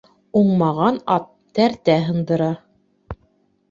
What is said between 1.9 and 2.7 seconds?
һындыра